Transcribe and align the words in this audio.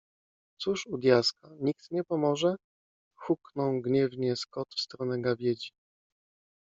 Cóż 0.61 0.85
u 0.87 0.97
diaska! 0.97 1.49
Nikt 1.61 1.91
nie 1.91 2.03
pomoże?- 2.03 2.55
hukną 3.23 3.81
gniewnie 3.81 4.35
Scott 4.35 4.75
w 4.77 4.81
stronę 4.81 5.21
gawiedzi. 5.21 5.71